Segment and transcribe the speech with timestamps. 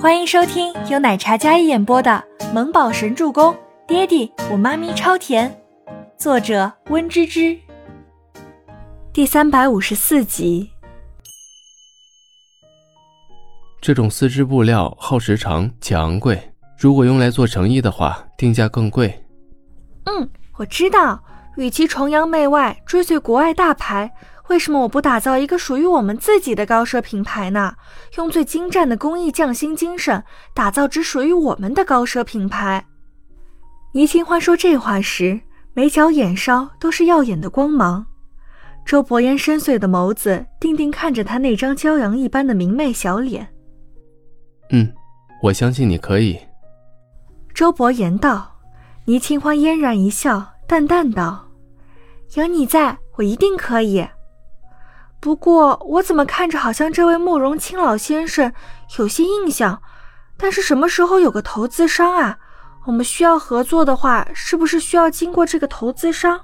[0.00, 3.52] 欢迎收听由奶茶嘉一演播的《萌宝神助攻》，
[3.86, 5.54] 爹地我妈咪超甜，
[6.16, 7.54] 作者温芝芝。
[9.12, 10.70] 第三百五十四集。
[13.78, 19.22] 这种丝织布料耗时长且昂贵，如果用来做成衣的话，定价更贵。
[20.06, 20.26] 嗯，
[20.56, 21.22] 我知道，
[21.58, 24.10] 与其崇洋媚外，追随国外大牌。
[24.50, 27.76] 为什么我不打造一个属于我们自己的高奢品牌呢？
[28.16, 32.84] 用最精湛的工艺匠心精神，打造只属于我们的高奢品牌。
[33.92, 35.40] 倪清欢说这话时，
[35.72, 38.04] 眉角眼梢都是耀眼的光芒。
[38.84, 43.46] 周伯言深邃的眸子定定看着他那张骄阳一般的明媚小脸。
[44.70, 44.92] 嗯，
[45.44, 46.36] 我相信你可以。
[47.54, 48.50] 周伯言道。
[49.06, 51.48] 倪清欢嫣然一笑，淡淡道
[52.34, 54.06] ：“有你在，我一定可以。”
[55.20, 58.50] 不过，我怎么看着好像这位慕容清老先生
[58.98, 59.80] 有些印象？
[60.38, 62.38] 但是什么时候有个投资商啊？
[62.86, 66.40] 我们需要合作的话，是不是需要经过这个投资商？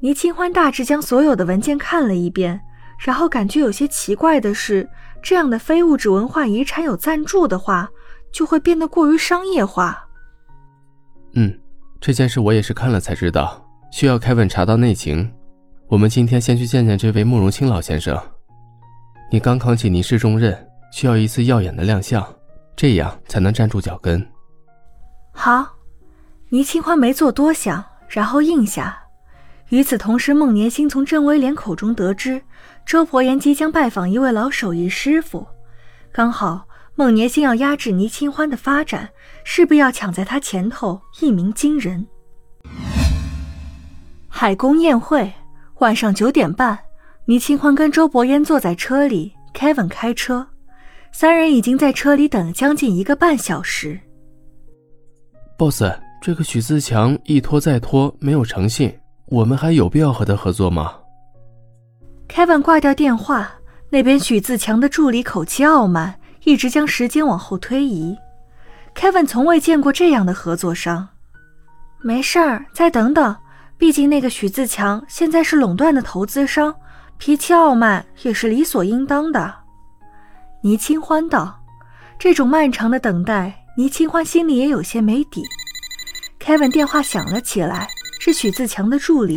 [0.00, 2.60] 倪清欢大致将所有的文件看了一遍，
[2.98, 4.88] 然后感觉有些奇怪的是，
[5.22, 7.88] 这样的非物质文化遗产有赞助的话，
[8.32, 10.08] 就会变得过于商业化。
[11.34, 11.56] 嗯，
[12.00, 15.32] 这件事我也是看了才知道，需要凯文查到内情。
[15.88, 18.20] 我们今天先去见见这位慕容清老先生。
[19.30, 22.26] 你刚扛起倪氏重任，需要一次耀眼的亮相，
[22.74, 24.26] 这样才能站住脚跟。
[25.30, 25.64] 好，
[26.48, 28.98] 倪清欢没做多想，然后应下。
[29.68, 32.42] 与此同时，孟年星从郑威廉口中得知，
[32.84, 35.46] 周伯言即将拜访一位老手艺师傅，
[36.10, 39.10] 刚好孟年星要压制倪清欢的发展，
[39.44, 42.08] 势必要抢在他前头一鸣惊人。
[44.28, 45.32] 海宫宴会。
[45.80, 46.78] 晚上九点半，
[47.26, 50.46] 倪清欢跟周伯言坐在车里，Kevin 开车，
[51.12, 54.00] 三人已经在车里等了将近一个半小时。
[55.58, 55.84] Boss，
[56.22, 60.94] 这个许自强一拖再拖，没有诚信，我们还有必要和他合作吗
[62.26, 63.52] ？Kevin 挂掉电话，
[63.90, 68.16] 那边许自强的助理口气傲慢，一直将时间往后推移。
[68.94, 71.06] Kevin 从未见过这样的合作商。
[72.02, 73.36] 没事儿，再等等。
[73.78, 76.74] 毕竟那个许自强现在是垄断的投资商，
[77.18, 79.54] 脾气傲慢也是理所应当的。
[80.62, 81.62] 倪清欢道
[82.18, 85.44] ：“这种漫长的等待，倪清欢心里也有些没底。”
[86.40, 87.86] Kevin 电话响了起来，
[88.20, 89.36] 是许自强的助理。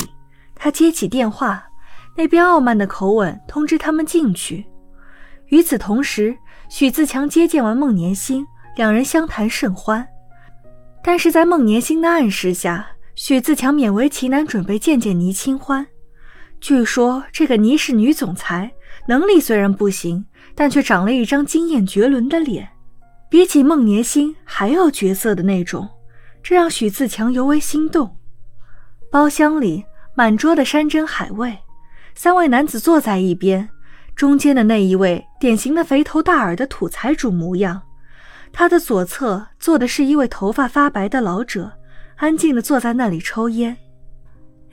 [0.56, 1.64] 他接起电话，
[2.16, 4.66] 那边傲慢的口吻通知他们进去。
[5.48, 6.38] 与此同时，
[6.70, 8.46] 许自强接见完孟年星，
[8.76, 10.08] 两人相谈甚欢。
[11.04, 12.88] 但是在孟年星的暗示下，
[13.22, 15.86] 许自强勉为其难，准备见见倪清欢。
[16.62, 18.72] 据说这个倪氏女总裁
[19.10, 20.26] 能力虽然不行，
[20.56, 22.70] 但却长了一张惊艳绝伦的脸，
[23.30, 25.86] 比起孟年星还要绝色的那种，
[26.42, 28.16] 这让许自强尤为心动。
[29.12, 29.84] 包厢里
[30.16, 31.58] 满桌的山珍海味，
[32.16, 33.68] 三位男子坐在一边，
[34.16, 37.82] 中间的那一位典型的肥头大耳的土财主模样，
[38.54, 41.74] 他的左侧坐的是一位头发发白的老者。
[42.20, 43.78] 安静地坐在那里抽烟，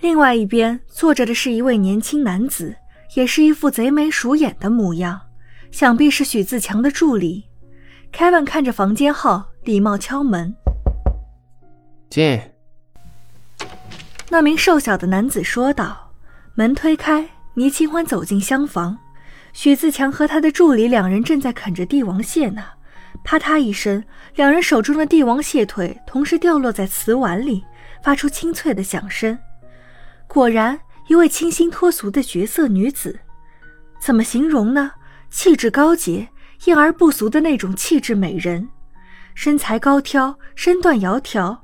[0.00, 2.74] 另外一边坐着的是一位年轻男子，
[3.14, 5.20] 也是一副贼眉鼠眼的模样，
[5.70, 7.44] 想必是许自强的助理。
[8.10, 10.52] 凯文看着房间后，礼貌敲门
[12.10, 12.40] ：“进。”
[14.28, 16.12] 那名瘦小的男子说道。
[16.56, 18.98] 门推开，倪清欢走进厢房，
[19.52, 22.64] 许自强和他的助理两人正在啃着帝王蟹呢。
[23.24, 24.02] 啪嗒一声，
[24.34, 27.64] 两人手中的帝王蟹腿同时掉落在瓷碗里，
[28.02, 29.38] 发出清脆的响声。
[30.26, 30.78] 果然，
[31.08, 33.18] 一位清新脱俗的绝色女子。
[34.00, 34.92] 怎么形容呢？
[35.30, 36.28] 气质高洁、
[36.64, 38.68] 艳而不俗的那种气质美人，
[39.34, 41.56] 身材高挑，身段窈窕。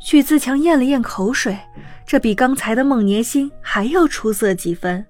[0.00, 1.58] 许自强咽了咽口水，
[2.06, 5.04] 这比刚才的孟年星还要出色几分。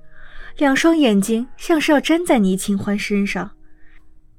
[0.58, 3.50] 两双眼睛像是要粘在倪清欢身上。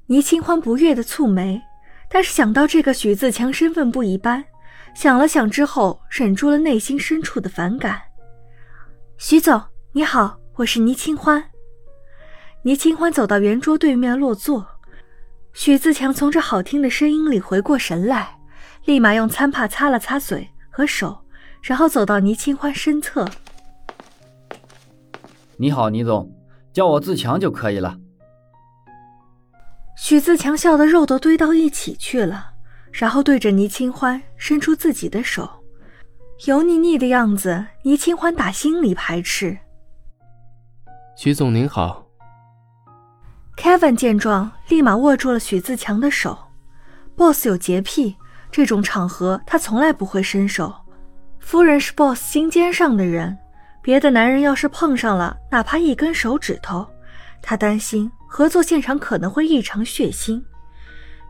[0.08, 1.60] 倪清欢不悦的蹙眉，
[2.08, 4.46] 但是想到这个许自强身份不一般，
[4.94, 8.00] 想了想之后，忍住了内心深处的反感。
[9.18, 9.60] 徐总，
[9.94, 11.44] 你好，我是倪清欢。
[12.62, 14.68] 倪清欢走到圆桌对面落座，
[15.54, 18.38] 许自强从这好听的声音里回过神来，
[18.86, 21.26] 立马用餐帕擦了擦嘴和手，
[21.64, 23.28] 然后走到倪清欢身侧。
[25.58, 26.32] 你好，倪总，
[26.72, 27.98] 叫我自强就可以了。
[30.06, 32.52] 许自强笑得肉都堆到一起去了，
[32.92, 35.50] 然后对着倪清欢伸出自己的手，
[36.46, 39.58] 油腻腻的样子，倪清欢打心里排斥。
[41.18, 42.06] 许总您好。
[43.58, 46.38] Kevin 见状，立马握住了许自强的手。
[47.16, 48.16] Boss 有洁癖，
[48.52, 50.72] 这种场合他从来不会伸手。
[51.40, 53.36] 夫人是 Boss 心尖上的人，
[53.82, 56.88] 别的男人要是碰上了，哪怕一根手指头，
[57.48, 60.44] 他担心合作现场可能会异常血腥。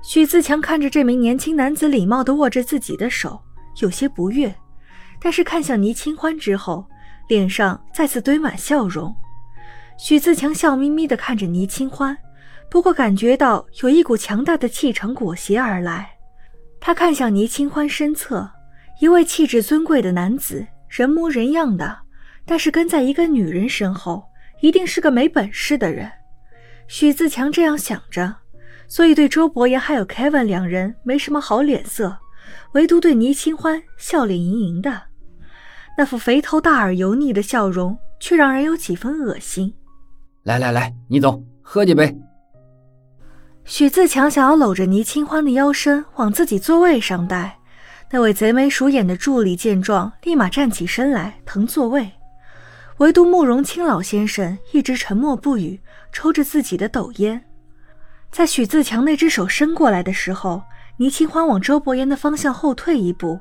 [0.01, 3.37] 许自强看着这名年轻男子礼貌地握着自己的手，
[3.81, 4.55] 有些不悦，
[5.19, 6.85] 但是看向倪清欢之后，
[7.27, 9.13] 脸上再次堆满笑容。
[9.97, 12.17] 许自强笑眯眯地看着倪清欢，
[12.69, 16.09] 不过感觉到有一股强大的气场裹挟而来。
[16.79, 18.49] 他看向倪清欢身侧，
[19.01, 21.97] 一位气质尊贵的男子，人模人样的，
[22.45, 24.23] 但是跟在一个女人身后，
[24.65, 26.11] 一定是个没本事的人。
[26.87, 28.37] 许自强这样想着，
[28.87, 32.17] 所以对周伯言还有 Kevin 两人没什么好脸色，
[32.73, 35.03] 唯独对倪清欢笑脸盈盈的，
[35.95, 39.71] 那副肥头大耳、油腻的笑容，却让人有几分恶心。
[40.41, 42.17] 来来来，倪总，喝几杯。
[43.65, 47.59] 许自强想要搂着倪清欢的腰身往自己座位上带，
[48.11, 52.11] 那位贼眉鼠眼的助理见状，立马站起身来腾座位。
[52.99, 55.79] 唯独慕容清老先生一直沉默不语，
[56.13, 57.43] 抽着自己的斗烟。
[58.31, 60.61] 在许自强那只手伸过来的时候，
[60.97, 63.37] 倪清欢往周伯言的方向后退一步，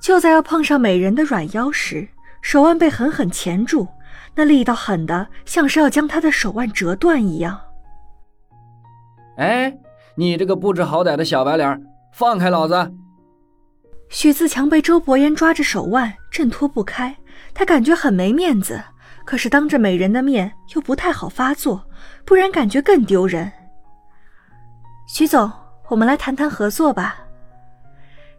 [0.00, 2.06] 就在要碰上美人的软腰时，
[2.42, 3.88] 手腕被狠狠钳住。
[4.34, 7.58] 那力道狠的，像是要将他的手腕折断一样。
[9.36, 9.74] 哎，
[10.14, 12.92] 你这个不知好歹的小白脸，放开老子！
[14.10, 17.14] 许自强被周伯言抓着手腕，挣脱不开，
[17.54, 18.82] 他感觉很没面子，
[19.24, 21.84] 可是当着美人的面又不太好发作，
[22.24, 23.50] 不然感觉更丢人。
[25.08, 25.50] 许总，
[25.88, 27.18] 我们来谈谈合作吧。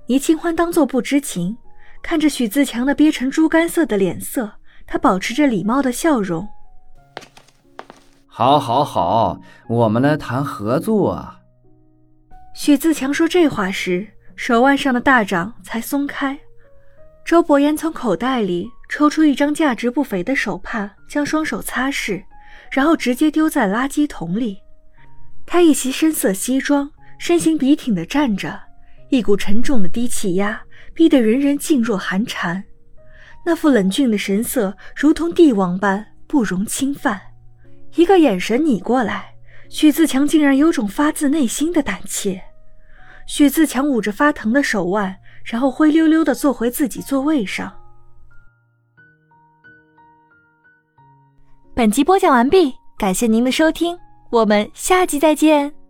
[0.08, 1.58] 倪清欢当作不知情，
[2.02, 4.52] 看着许自强那憋成猪肝色的脸色。
[4.86, 6.46] 他保持着礼貌的笑容。
[8.28, 11.36] 好，好，好，我们来谈合作。
[12.54, 14.06] 许自强说这话时，
[14.36, 16.38] 手腕上的大掌才松开。
[17.26, 22.22] 周伯言从口袋里抽出一张价值不菲的手帕，将双手擦拭，
[22.70, 24.58] 然后直接丢在垃圾桶里。
[25.46, 28.60] 他一袭深色西装，身形笔挺的站着，
[29.10, 30.62] 一股沉重的低气压
[30.94, 32.62] 逼得人人噤若寒蝉。
[33.46, 37.20] 那副冷峻的神色，如同帝王般不容侵犯。
[37.96, 39.34] 一个眼神你过来，
[39.70, 42.42] 许自强竟然有种发自内心的胆怯。
[43.28, 47.72] 许自强捂着发疼的手腕，然后灰溜溜的坐回自己座位上。
[51.76, 53.98] 本集播讲完毕，感谢您的收听，
[54.30, 55.83] 我们下集再见。